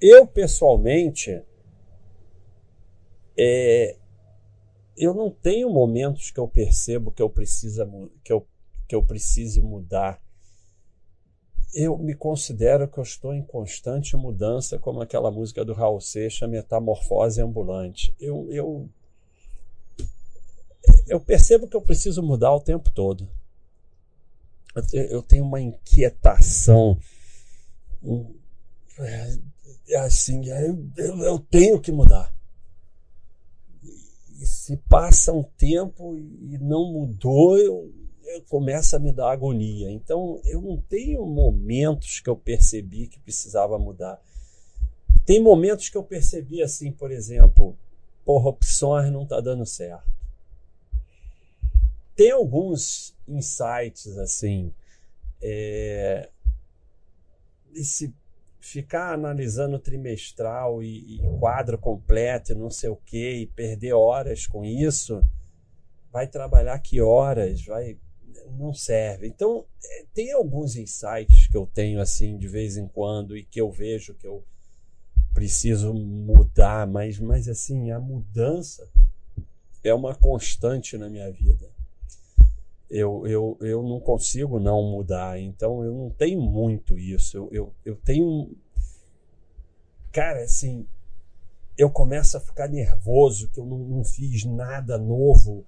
eu 0.00 0.26
pessoalmente 0.26 1.42
é, 3.36 3.96
eu 4.96 5.14
não 5.14 5.30
tenho 5.30 5.70
momentos 5.70 6.30
que 6.30 6.38
eu 6.38 6.48
percebo 6.48 7.10
que 7.10 7.22
eu 7.22 7.30
precisa 7.30 7.88
que 8.22 8.32
eu 8.32 8.46
que 8.90 8.94
eu 8.96 9.04
precise 9.04 9.62
mudar. 9.62 10.20
Eu 11.72 11.96
me 11.96 12.12
considero 12.12 12.88
que 12.88 12.98
eu 12.98 13.04
estou 13.04 13.32
em 13.32 13.44
constante 13.44 14.16
mudança, 14.16 14.80
como 14.80 15.00
aquela 15.00 15.30
música 15.30 15.64
do 15.64 15.72
Raul 15.72 16.00
Seixas, 16.00 16.50
Metamorfose 16.50 17.40
Ambulante. 17.40 18.12
Eu, 18.18 18.48
eu, 18.50 18.90
eu 21.06 21.20
percebo 21.20 21.68
que 21.68 21.76
eu 21.76 21.80
preciso 21.80 22.20
mudar 22.20 22.52
o 22.52 22.60
tempo 22.60 22.90
todo. 22.90 23.28
Eu 24.92 25.22
tenho 25.22 25.44
uma 25.44 25.60
inquietação. 25.60 26.98
É, 28.98 29.96
assim, 29.98 30.48
eu, 30.48 31.22
eu 31.22 31.38
tenho 31.38 31.80
que 31.80 31.92
mudar. 31.92 32.34
Se 34.44 34.76
passa 34.88 35.32
um 35.32 35.42
tempo 35.42 36.16
e 36.16 36.58
não 36.58 36.92
mudou, 36.92 37.58
eu, 37.58 37.92
começa 38.48 38.96
a 38.96 39.00
me 39.00 39.12
dar 39.12 39.32
agonia. 39.32 39.90
Então, 39.90 40.40
eu 40.44 40.60
não 40.60 40.76
tenho 40.76 41.24
momentos 41.26 42.20
que 42.20 42.30
eu 42.30 42.36
percebi 42.36 43.06
que 43.06 43.18
precisava 43.18 43.78
mudar. 43.78 44.20
Tem 45.24 45.40
momentos 45.40 45.88
que 45.88 45.96
eu 45.96 46.02
percebi 46.02 46.62
assim, 46.62 46.90
por 46.90 47.10
exemplo, 47.10 47.76
porra, 48.24 48.48
opções 48.48 49.12
não 49.12 49.24
está 49.24 49.40
dando 49.40 49.66
certo. 49.66 50.08
Tem 52.14 52.30
alguns 52.30 53.14
insights 53.26 54.18
assim, 54.18 54.72
é, 55.40 56.28
esse 57.74 58.12
ficar 58.60 59.14
analisando 59.14 59.78
trimestral 59.78 60.82
e, 60.82 61.16
e 61.16 61.38
quadro 61.38 61.78
completo 61.78 62.52
e 62.52 62.54
não 62.54 62.70
sei 62.70 62.90
o 62.90 62.96
que 62.96 63.30
e 63.30 63.46
perder 63.46 63.94
horas 63.94 64.46
com 64.46 64.64
isso, 64.64 65.22
vai 66.12 66.26
trabalhar 66.26 66.78
que 66.78 67.00
horas, 67.00 67.64
vai 67.64 67.98
não 68.58 68.74
serve. 68.74 69.26
Então, 69.26 69.64
é, 69.84 70.04
tem 70.12 70.32
alguns 70.32 70.76
insights 70.76 71.46
que 71.46 71.56
eu 71.56 71.66
tenho 71.66 72.00
assim 72.00 72.36
de 72.36 72.48
vez 72.48 72.76
em 72.76 72.88
quando 72.88 73.36
e 73.36 73.44
que 73.44 73.60
eu 73.60 73.70
vejo 73.70 74.14
que 74.14 74.26
eu 74.26 74.44
preciso 75.32 75.94
mudar, 75.94 76.86
mas, 76.86 77.18
mas 77.18 77.48
assim, 77.48 77.90
a 77.90 78.00
mudança 78.00 78.88
é 79.82 79.94
uma 79.94 80.14
constante 80.14 80.98
na 80.98 81.08
minha 81.08 81.30
vida. 81.30 81.69
Eu, 82.90 83.26
eu, 83.26 83.56
eu 83.60 83.82
não 83.82 84.00
consigo 84.00 84.58
não 84.58 84.82
mudar, 84.82 85.38
então 85.38 85.84
eu 85.84 85.94
não 85.94 86.10
tenho 86.10 86.40
muito 86.40 86.98
isso. 86.98 87.36
Eu, 87.36 87.48
eu, 87.52 87.74
eu 87.84 87.96
tenho. 87.96 88.50
Cara, 90.10 90.42
assim, 90.42 90.86
eu 91.78 91.88
começo 91.88 92.36
a 92.36 92.40
ficar 92.40 92.68
nervoso 92.68 93.48
que 93.50 93.60
eu 93.60 93.64
não, 93.64 93.78
não 93.78 94.04
fiz 94.04 94.44
nada 94.44 94.98
novo 94.98 95.64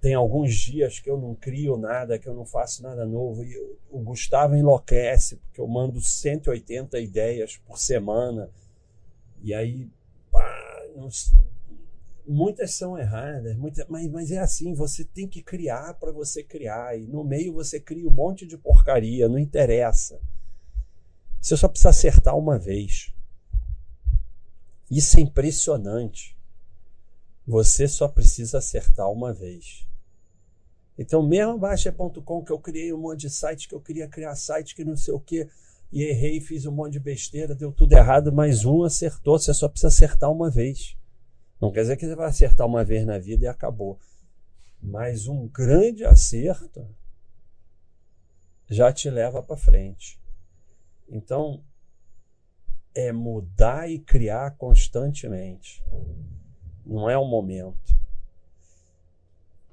tem 0.00 0.14
alguns 0.14 0.54
dias 0.54 1.00
que 1.00 1.10
eu 1.10 1.18
não 1.18 1.34
crio 1.34 1.76
nada, 1.76 2.18
que 2.18 2.28
eu 2.28 2.34
não 2.34 2.46
faço 2.46 2.82
nada 2.82 3.04
novo. 3.04 3.42
E 3.42 3.56
o 3.90 3.98
Gustavo 3.98 4.54
enlouquece, 4.54 5.36
porque 5.36 5.60
eu 5.60 5.66
mando 5.66 6.00
180 6.00 7.00
ideias 7.00 7.56
por 7.56 7.78
semana. 7.78 8.48
E 9.42 9.52
aí, 9.52 9.88
pá, 10.30 10.86
não, 10.94 11.08
muitas 12.28 12.74
são 12.74 12.98
erradas, 12.98 13.56
muitas, 13.56 13.86
mas, 13.88 14.10
mas 14.10 14.30
é 14.30 14.38
assim: 14.38 14.74
você 14.74 15.04
tem 15.04 15.26
que 15.26 15.42
criar 15.42 15.94
para 15.94 16.12
você 16.12 16.42
criar. 16.42 16.98
E 16.98 17.06
no 17.06 17.24
meio 17.24 17.54
você 17.54 17.80
cria 17.80 18.06
um 18.06 18.14
monte 18.14 18.46
de 18.46 18.58
porcaria, 18.58 19.28
não 19.28 19.38
interessa. 19.38 20.20
Você 21.40 21.56
só 21.56 21.68
precisa 21.68 21.88
acertar 21.88 22.36
uma 22.36 22.58
vez. 22.58 23.14
Isso 24.90 25.18
é 25.18 25.22
impressionante. 25.22 26.36
Você 27.46 27.88
só 27.88 28.08
precisa 28.08 28.58
acertar 28.58 29.10
uma 29.10 29.32
vez. 29.32 29.86
Então, 30.98 31.22
mesmo 31.26 31.56
Baixa.com, 31.56 32.44
que 32.44 32.52
eu 32.52 32.58
criei 32.58 32.92
um 32.92 32.98
monte 32.98 33.20
de 33.20 33.30
site, 33.30 33.68
que 33.68 33.74
eu 33.74 33.80
queria 33.80 34.08
criar 34.08 34.34
site 34.34 34.74
que 34.74 34.84
não 34.84 34.96
sei 34.96 35.14
o 35.14 35.20
que, 35.20 35.48
e 35.92 36.02
errei, 36.02 36.40
fiz 36.40 36.66
um 36.66 36.72
monte 36.72 36.94
de 36.94 37.00
besteira, 37.00 37.54
deu 37.54 37.72
tudo 37.72 37.92
errado, 37.92 38.32
mas 38.32 38.64
um 38.64 38.82
acertou. 38.82 39.38
Você 39.38 39.54
só 39.54 39.68
precisa 39.68 39.88
acertar 39.88 40.30
uma 40.30 40.50
vez. 40.50 40.97
Não 41.60 41.72
quer 41.72 41.82
dizer 41.82 41.96
que 41.96 42.06
você 42.06 42.14
vai 42.14 42.28
acertar 42.28 42.66
uma 42.66 42.84
vez 42.84 43.04
na 43.04 43.18
vida 43.18 43.44
e 43.44 43.48
acabou. 43.48 43.98
Mas 44.80 45.26
um 45.26 45.48
grande 45.48 46.04
acerto 46.04 46.86
já 48.68 48.92
te 48.92 49.10
leva 49.10 49.42
para 49.42 49.56
frente. 49.56 50.20
Então, 51.08 51.62
é 52.94 53.10
mudar 53.12 53.90
e 53.90 53.98
criar 53.98 54.56
constantemente. 54.56 55.82
Não 56.84 57.08
é 57.08 57.16
o 57.18 57.24
momento. 57.24 57.96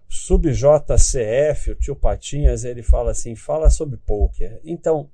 SubJCF, 0.08 1.72
o 1.72 1.75
tio 1.75 1.96
Patinhas, 1.96 2.63
ele 2.63 2.82
fala 2.82 3.12
assim: 3.12 3.36
fala 3.36 3.70
sobre 3.70 3.98
poker. 3.98 4.60
Então, 4.63 5.10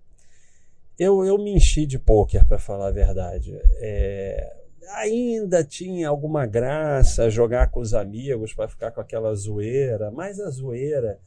eu, 0.98 1.26
eu 1.26 1.38
me 1.38 1.52
enchi 1.52 1.86
de 1.86 1.98
poker, 1.98 2.46
para 2.46 2.60
falar 2.60 2.88
a 2.88 2.92
verdade. 2.92 3.60
É, 3.80 4.61
ainda 4.96 5.64
tinha 5.64 6.10
alguma 6.10 6.46
graça 6.46 7.30
jogar 7.30 7.70
com 7.70 7.80
os 7.80 7.94
amigos 7.94 8.54
para 8.54 8.68
ficar 8.68 8.92
com 8.92 9.02
aquela 9.02 9.34
zoeira, 9.36 10.12
mas 10.12 10.40
a 10.40 10.50
zoeira, 10.50 11.20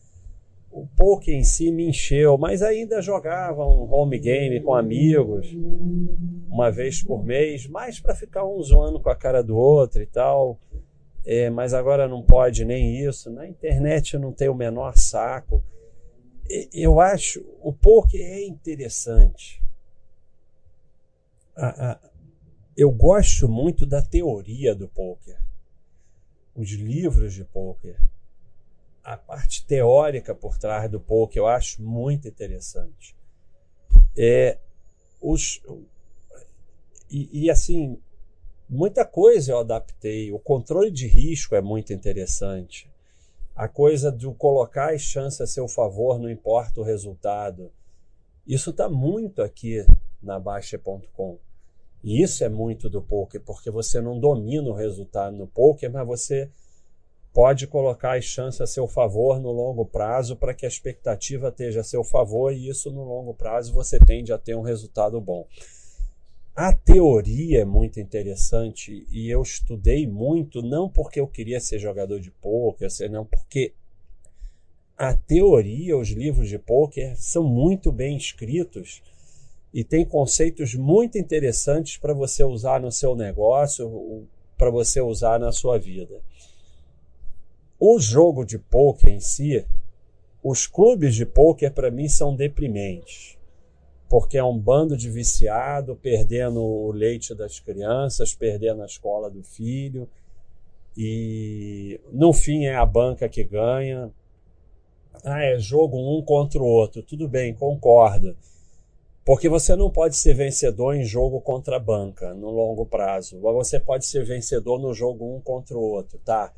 o 0.70 0.86
poker 0.86 1.34
em 1.34 1.44
si 1.44 1.70
me 1.70 1.88
encheu, 1.88 2.36
mas 2.36 2.62
ainda 2.62 3.00
jogava 3.00 3.64
um 3.64 3.92
home 3.92 4.18
game 4.18 4.60
com 4.60 4.74
amigos, 4.74 5.56
uma 6.48 6.70
vez 6.70 7.02
por 7.02 7.24
mês, 7.24 7.66
mais 7.66 8.00
para 8.00 8.14
ficar 8.14 8.44
um 8.44 8.60
zoando 8.62 9.00
com 9.00 9.08
a 9.08 9.16
cara 9.16 9.42
do 9.42 9.56
outro 9.56 10.02
e 10.02 10.06
tal 10.06 10.58
é, 11.24 11.48
mas 11.48 11.72
agora 11.72 12.06
não 12.06 12.22
pode 12.22 12.64
nem 12.64 12.98
isso. 12.98 13.30
Na 13.30 13.46
internet 13.46 14.14
eu 14.14 14.20
não 14.20 14.32
tenho 14.32 14.52
o 14.52 14.56
menor 14.56 14.96
saco. 14.96 15.64
Eu 16.72 17.00
acho 17.00 17.42
o 17.62 17.72
poker 17.72 18.20
é 18.20 18.44
interessante. 18.44 19.62
Eu 22.76 22.90
gosto 22.90 23.48
muito 23.48 23.86
da 23.86 24.02
teoria 24.02 24.74
do 24.74 24.88
poker, 24.88 25.38
os 26.54 26.70
livros 26.70 27.34
de 27.34 27.44
poker, 27.44 28.00
a 29.02 29.16
parte 29.16 29.66
teórica 29.66 30.34
por 30.34 30.56
trás 30.56 30.90
do 30.90 31.00
poker 31.00 31.38
eu 31.38 31.46
acho 31.46 31.82
muito 31.82 32.26
interessante. 32.26 33.16
É, 34.16 34.58
os, 35.20 35.60
e, 37.10 37.44
e 37.44 37.50
assim, 37.50 37.98
Muita 38.68 39.04
coisa 39.04 39.52
eu 39.52 39.58
adaptei. 39.58 40.32
O 40.32 40.38
controle 40.38 40.90
de 40.90 41.06
risco 41.06 41.54
é 41.54 41.60
muito 41.60 41.92
interessante. 41.92 42.90
A 43.54 43.68
coisa 43.68 44.10
de 44.10 44.26
colocar 44.34 44.94
as 44.94 45.02
chances 45.02 45.40
a 45.40 45.46
seu 45.46 45.68
favor, 45.68 46.18
não 46.18 46.30
importa 46.30 46.80
o 46.80 46.84
resultado. 46.84 47.70
Isso 48.46 48.70
está 48.70 48.88
muito 48.88 49.42
aqui 49.42 49.86
na 50.22 50.40
Baixa.com. 50.40 51.38
E 52.04 52.22
isso 52.22 52.44
é 52.44 52.50
muito 52.50 52.90
do 52.90 53.00
poker, 53.00 53.40
porque 53.40 53.70
você 53.70 53.98
não 53.98 54.20
domina 54.20 54.68
o 54.68 54.74
resultado 54.74 55.34
no 55.34 55.46
poker, 55.46 55.90
mas 55.90 56.06
você 56.06 56.50
pode 57.32 57.66
colocar 57.66 58.18
as 58.18 58.24
chances 58.26 58.60
a 58.60 58.66
seu 58.66 58.86
favor 58.86 59.40
no 59.40 59.50
longo 59.50 59.86
prazo 59.86 60.36
para 60.36 60.52
que 60.52 60.66
a 60.66 60.68
expectativa 60.68 61.48
esteja 61.48 61.80
a 61.80 61.84
seu 61.84 62.04
favor 62.04 62.52
e 62.52 62.68
isso 62.68 62.92
no 62.92 63.02
longo 63.04 63.32
prazo 63.32 63.72
você 63.72 63.98
tende 63.98 64.34
a 64.34 64.38
ter 64.38 64.54
um 64.54 64.60
resultado 64.60 65.18
bom. 65.18 65.46
A 66.54 66.74
teoria 66.74 67.62
é 67.62 67.64
muito 67.64 67.98
interessante 67.98 69.06
e 69.10 69.30
eu 69.30 69.40
estudei 69.40 70.06
muito, 70.06 70.60
não 70.60 70.90
porque 70.90 71.18
eu 71.18 71.26
queria 71.26 71.58
ser 71.58 71.78
jogador 71.78 72.20
de 72.20 72.30
pôquer, 72.30 72.90
não 73.08 73.24
porque 73.24 73.72
a 74.94 75.14
teoria, 75.14 75.96
os 75.96 76.10
livros 76.10 76.50
de 76.50 76.58
pôquer 76.58 77.16
são 77.16 77.42
muito 77.42 77.90
bem 77.90 78.14
escritos 78.14 79.02
e 79.74 79.84
tem 79.84 80.06
conceitos 80.06 80.74
muito 80.74 81.18
interessantes 81.18 81.98
para 81.98 82.14
você 82.14 82.42
usar 82.42 82.80
no 82.80 82.90
seu 82.90 83.14
negócio, 83.14 84.26
para 84.56 84.70
você 84.70 85.00
usar 85.00 85.38
na 85.38 85.52
sua 85.52 85.78
vida. 85.78 86.22
O 87.78 87.98
jogo 87.98 88.44
de 88.44 88.58
pôquer 88.58 89.10
em 89.10 89.20
si, 89.20 89.66
os 90.42 90.66
clubes 90.66 91.14
de 91.14 91.26
pôquer 91.26 91.72
para 91.72 91.90
mim 91.90 92.08
são 92.08 92.34
deprimentes 92.34 93.36
porque 94.14 94.38
é 94.38 94.44
um 94.44 94.56
bando 94.56 94.96
de 94.96 95.10
viciado 95.10 95.96
perdendo 95.96 96.62
o 96.62 96.92
leite 96.92 97.34
das 97.34 97.58
crianças, 97.58 98.32
perdendo 98.32 98.82
a 98.82 98.86
escola 98.86 99.28
do 99.28 99.42
filho. 99.42 100.08
E 100.96 102.00
no 102.12 102.32
fim 102.32 102.66
é 102.66 102.76
a 102.76 102.86
banca 102.86 103.28
que 103.28 103.42
ganha. 103.42 104.08
Ah, 105.24 105.42
é 105.42 105.58
jogo 105.58 105.98
um 105.98 106.22
contra 106.22 106.62
o 106.62 106.64
outro. 106.64 107.02
Tudo 107.02 107.26
bem, 107.26 107.54
concordo. 107.54 108.36
Porque 109.24 109.48
você 109.48 109.74
não 109.74 109.90
pode 109.90 110.16
ser 110.16 110.34
vencedor 110.34 110.94
em 110.94 111.04
jogo 111.04 111.40
contra 111.40 111.76
a 111.76 111.80
banca 111.80 112.34
no 112.34 112.50
longo 112.50 112.84
prazo. 112.84 113.40
Você 113.40 113.80
pode 113.80 114.04
ser 114.04 114.22
vencedor 114.24 114.78
no 114.78 114.92
jogo 114.92 115.34
um 115.34 115.40
contra 115.40 115.76
o 115.76 115.80
outro, 115.80 116.18
tá? 116.18 116.52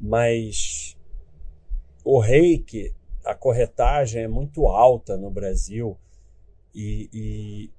Mas 0.00 0.96
o 2.04 2.18
reiki, 2.18 2.92
a 3.24 3.34
corretagem 3.34 4.24
é 4.24 4.28
muito 4.28 4.66
alta 4.66 5.16
no 5.16 5.30
Brasil 5.30 5.96
e, 6.74 7.08
e, 7.12 7.70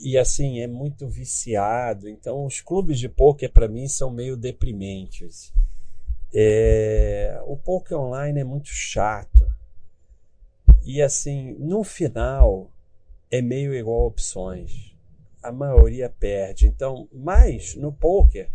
e 0.00 0.16
assim, 0.16 0.60
é 0.60 0.68
muito 0.68 1.08
viciado. 1.08 2.08
Então, 2.08 2.46
os 2.46 2.60
clubes 2.60 3.00
de 3.00 3.08
poker 3.08 3.52
para 3.52 3.66
mim 3.66 3.88
são 3.88 4.12
meio 4.12 4.36
deprimentes. 4.36 5.52
É, 6.32 7.40
o 7.46 7.56
poker 7.56 7.98
online 7.98 8.40
é 8.40 8.44
muito 8.44 8.68
chato. 8.68 9.47
E 10.88 11.02
assim, 11.02 11.52
no 11.58 11.84
final, 11.84 12.72
é 13.30 13.42
meio 13.42 13.74
igual 13.74 14.06
opções. 14.06 14.96
A 15.42 15.52
maioria 15.52 16.08
perde. 16.08 16.66
Então, 16.66 17.06
mas 17.12 17.74
no 17.74 17.92
poker, 17.92 18.50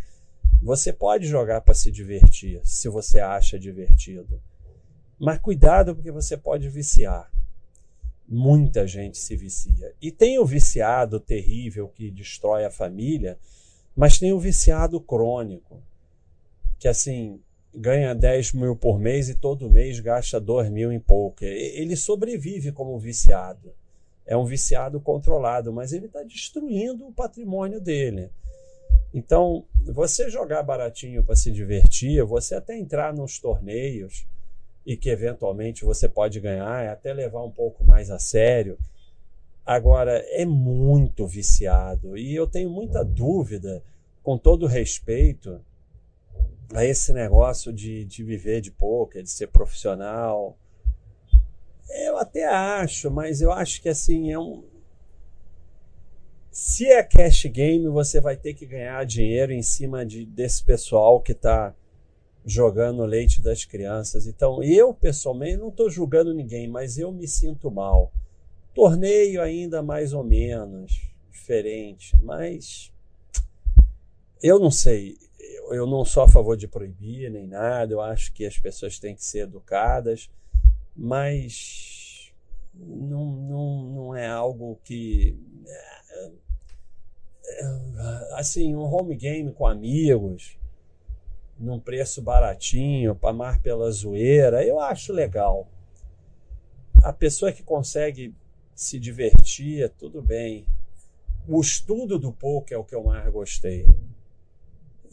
você 0.60 0.92
pode 0.92 1.28
jogar 1.28 1.60
para 1.60 1.74
se 1.74 1.92
divertir, 1.92 2.60
se 2.64 2.88
você 2.88 3.20
acha 3.20 3.56
divertido. 3.56 4.42
Mas 5.16 5.38
cuidado 5.38 5.94
porque 5.94 6.10
você 6.10 6.36
pode 6.36 6.68
viciar. 6.68 7.30
Muita 8.26 8.84
gente 8.84 9.16
se 9.16 9.36
vicia. 9.36 9.94
E 10.02 10.10
tem 10.10 10.36
o 10.36 10.44
viciado 10.44 11.20
terrível 11.20 11.86
que 11.86 12.10
destrói 12.10 12.64
a 12.64 12.70
família, 12.70 13.38
mas 13.94 14.18
tem 14.18 14.32
o 14.32 14.40
viciado 14.40 15.00
crônico, 15.00 15.80
que 16.80 16.88
assim 16.88 17.40
ganha 17.74 18.14
10 18.14 18.52
mil 18.52 18.76
por 18.76 18.98
mês 18.98 19.28
e 19.28 19.34
todo 19.34 19.70
mês 19.70 20.00
gasta 20.00 20.40
2 20.40 20.70
mil 20.70 20.92
em 20.92 21.00
poker. 21.00 21.48
Ele 21.48 21.96
sobrevive 21.96 22.72
como 22.72 22.98
viciado. 22.98 23.72
É 24.26 24.36
um 24.36 24.44
viciado 24.44 25.00
controlado, 25.00 25.72
mas 25.72 25.92
ele 25.92 26.06
está 26.06 26.22
destruindo 26.22 27.06
o 27.06 27.12
patrimônio 27.12 27.80
dele. 27.80 28.30
Então, 29.12 29.64
você 29.84 30.30
jogar 30.30 30.62
baratinho 30.62 31.22
para 31.22 31.36
se 31.36 31.50
divertir, 31.50 32.24
você 32.24 32.54
até 32.54 32.76
entrar 32.76 33.12
nos 33.14 33.38
torneios, 33.38 34.26
e 34.86 34.96
que 34.96 35.08
eventualmente 35.08 35.84
você 35.84 36.08
pode 36.08 36.38
ganhar, 36.40 36.88
até 36.88 37.12
levar 37.12 37.42
um 37.42 37.50
pouco 37.50 37.84
mais 37.84 38.10
a 38.10 38.18
sério. 38.18 38.78
Agora, 39.64 40.18
é 40.28 40.44
muito 40.44 41.26
viciado 41.26 42.18
e 42.18 42.34
eu 42.34 42.46
tenho 42.46 42.68
muita 42.68 43.02
dúvida, 43.02 43.82
com 44.22 44.36
todo 44.36 44.66
respeito, 44.66 45.60
a 46.72 46.84
esse 46.84 47.12
negócio 47.12 47.72
de, 47.72 48.04
de 48.04 48.22
viver 48.22 48.60
de 48.60 48.70
pouco, 48.70 49.22
de 49.22 49.30
ser 49.30 49.48
profissional. 49.48 50.56
Eu 51.88 52.16
até 52.18 52.44
acho, 52.46 53.10
mas 53.10 53.40
eu 53.40 53.52
acho 53.52 53.82
que 53.82 53.88
assim, 53.88 54.32
é 54.32 54.38
um. 54.38 54.64
Se 56.50 56.86
é 56.86 57.02
cash 57.02 57.46
game, 57.46 57.88
você 57.88 58.20
vai 58.20 58.36
ter 58.36 58.54
que 58.54 58.64
ganhar 58.64 59.04
dinheiro 59.04 59.52
em 59.52 59.62
cima 59.62 60.06
de, 60.06 60.24
desse 60.24 60.64
pessoal 60.64 61.20
que 61.20 61.32
está 61.32 61.74
jogando 62.44 63.04
leite 63.04 63.42
das 63.42 63.64
crianças. 63.64 64.26
Então, 64.26 64.62
eu 64.62 64.92
pessoalmente 64.94 65.56
não 65.56 65.68
estou 65.68 65.90
julgando 65.90 66.34
ninguém, 66.34 66.68
mas 66.68 66.98
eu 66.98 67.10
me 67.10 67.26
sinto 67.26 67.70
mal. 67.70 68.12
Torneio 68.74 69.40
ainda 69.40 69.82
mais 69.82 70.12
ou 70.12 70.22
menos 70.22 71.10
diferente, 71.30 72.16
mas 72.22 72.92
eu 74.42 74.58
não 74.58 74.70
sei. 74.70 75.16
Eu 75.70 75.86
não 75.86 76.04
sou 76.04 76.22
a 76.22 76.28
favor 76.28 76.56
de 76.56 76.68
proibir 76.68 77.30
nem 77.30 77.46
nada, 77.46 77.92
eu 77.92 78.00
acho 78.00 78.32
que 78.32 78.44
as 78.44 78.58
pessoas 78.58 78.98
têm 78.98 79.14
que 79.14 79.24
ser 79.24 79.40
educadas, 79.40 80.30
mas 80.96 82.32
não, 82.74 83.24
não, 83.24 83.84
não 83.84 84.16
é 84.16 84.26
algo 84.26 84.78
que. 84.84 85.38
É, 85.66 86.44
assim, 88.32 88.74
um 88.74 88.82
home 88.82 89.16
game 89.16 89.52
com 89.52 89.66
amigos, 89.66 90.58
num 91.58 91.78
preço 91.78 92.20
baratinho, 92.22 93.14
para 93.14 93.30
amar 93.30 93.60
pela 93.60 93.90
zoeira, 93.90 94.64
eu 94.64 94.80
acho 94.80 95.12
legal. 95.12 95.68
A 97.02 97.12
pessoa 97.12 97.52
que 97.52 97.62
consegue 97.62 98.34
se 98.74 98.98
divertir, 98.98 99.88
tudo 99.90 100.22
bem. 100.22 100.66
O 101.46 101.60
estudo 101.60 102.18
do 102.18 102.32
poker 102.32 102.76
é 102.76 102.80
o 102.80 102.84
que 102.84 102.94
eu 102.94 103.04
mais 103.04 103.30
gostei. 103.30 103.86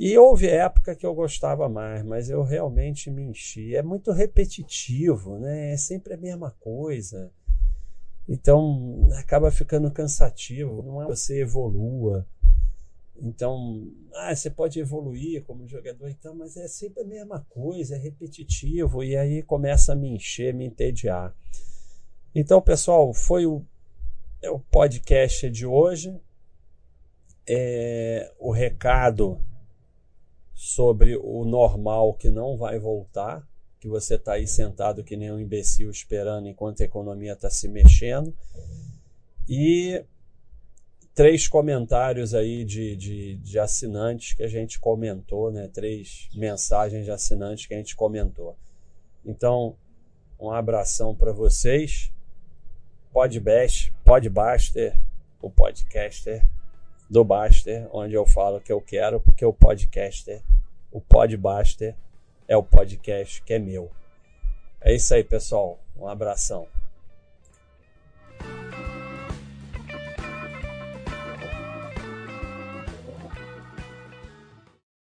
E 0.04 0.18
houve 0.18 0.48
época 0.48 0.96
que 0.96 1.06
eu 1.06 1.14
gostava 1.14 1.70
mais, 1.70 2.04
mas 2.04 2.28
eu 2.28 2.42
realmente 2.42 3.12
me 3.12 3.22
enchi. 3.22 3.76
É 3.76 3.84
muito 3.84 4.12
repetitivo, 4.12 5.38
né? 5.38 5.74
É 5.74 5.78
sempre 5.78 6.16
a 6.16 6.18
mesma 6.18 6.50
coisa. 6.60 7.32
Então 8.28 9.08
acaba 9.20 9.52
ficando 9.52 9.92
cansativo. 9.92 10.82
Não 10.82 11.04
é 11.04 11.06
você 11.06 11.42
evolua. 11.42 12.28
Então, 13.16 13.94
ah, 14.16 14.36
você 14.36 14.50
pode 14.50 14.80
evoluir 14.80 15.44
como 15.44 15.68
jogador, 15.68 16.10
então, 16.10 16.34
mas 16.34 16.58
é 16.58 16.68
sempre 16.68 17.04
a 17.04 17.06
mesma 17.06 17.46
coisa, 17.48 17.96
é 17.96 18.00
repetitivo, 18.00 19.04
e 19.04 19.16
aí 19.16 19.44
começa 19.44 19.94
a 19.94 19.96
me 19.96 20.10
encher, 20.10 20.52
me 20.52 20.66
entediar. 20.66 21.32
Então, 22.34 22.60
pessoal, 22.60 23.14
foi 23.14 23.46
o, 23.46 23.64
é 24.42 24.50
o 24.50 24.58
podcast 24.58 25.48
de 25.48 25.68
hoje. 25.68 26.20
É, 27.48 28.34
o 28.40 28.52
recado 28.52 29.40
sobre 30.62 31.18
o 31.18 31.44
normal 31.44 32.14
que 32.14 32.30
não 32.30 32.56
vai 32.56 32.78
voltar, 32.78 33.44
que 33.80 33.88
você 33.88 34.14
está 34.14 34.34
aí 34.34 34.46
sentado 34.46 35.04
que 35.04 35.18
nem 35.18 35.32
um 35.32 35.40
imbecil 35.40 35.90
esperando 35.90 36.48
enquanto 36.48 36.82
a 36.82 36.86
economia 36.86 37.34
está 37.34 37.50
se 37.50 37.68
mexendo. 37.68 38.32
E 39.50 40.06
três 41.16 41.48
comentários 41.48 42.36
aí 42.36 42.64
de, 42.64 42.96
de, 42.96 43.36
de, 43.38 43.58
assinantes 43.58 44.34
que 44.34 44.44
a 44.44 44.48
gente 44.48 44.80
comentou, 44.80 45.52
né? 45.52 45.68
Três 45.68 46.30
mensagens 46.36 47.06
de 47.06 47.12
assinantes 47.12 47.66
que 47.66 47.74
a 47.74 47.78
gente 47.78 47.96
comentou. 47.96 48.56
Então, 49.26 49.76
um 50.40 50.52
abração 50.52 51.16
para 51.16 51.32
vocês. 51.32 52.14
Podbest, 53.12 53.92
Podbaster, 54.06 54.96
o 55.42 55.50
podcaster 55.50 56.48
do 57.12 57.26
Baster, 57.26 57.90
onde 57.92 58.14
eu 58.14 58.26
falo 58.26 58.62
que 58.62 58.72
eu 58.72 58.80
quero, 58.80 59.20
porque 59.20 59.44
o 59.44 59.52
podcaster, 59.52 60.42
o 60.90 61.02
Podbaster, 61.02 61.94
é 62.48 62.56
o 62.56 62.64
podcast 62.64 63.42
que 63.42 63.54
é 63.54 63.60
meu. 63.60 63.92
É 64.80 64.96
isso 64.96 65.14
aí, 65.14 65.22
pessoal. 65.22 65.78
Um 65.98 66.08
abração. 66.08 66.70